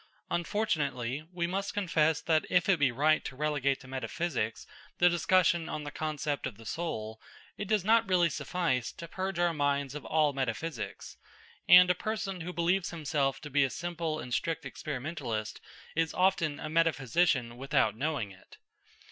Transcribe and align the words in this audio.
Unfortunately; 0.31 1.27
we 1.31 1.45
must 1.45 1.75
confess 1.75 2.21
that 2.21 2.47
if 2.49 2.67
it 2.67 2.79
be 2.79 2.91
right 2.91 3.23
to 3.23 3.35
relegate 3.35 3.79
to 3.81 3.87
metaphysics 3.87 4.65
the 4.97 5.11
discussion 5.11 5.69
on 5.69 5.83
the 5.83 5.91
concept 5.91 6.47
of 6.47 6.57
the 6.57 6.65
soul, 6.65 7.21
it 7.55 7.67
does 7.67 7.85
not 7.85 8.09
really 8.09 8.27
suffice 8.31 8.91
to 8.91 9.07
purge 9.07 9.37
our 9.37 9.53
minds 9.53 9.93
of 9.93 10.03
all 10.03 10.33
metaphysics; 10.33 11.17
and 11.69 11.91
a 11.91 11.93
person 11.93 12.41
who 12.41 12.51
believes 12.51 12.89
himself 12.89 13.39
to 13.41 13.51
be 13.51 13.63
a 13.63 13.69
simple 13.69 14.19
and 14.19 14.33
strict 14.33 14.65
experimentalist 14.65 15.61
is 15.95 16.15
often 16.15 16.59
a 16.59 16.67
metaphysician 16.67 17.55
without 17.55 17.95
knowing 17.95 18.31
it. 18.31 18.57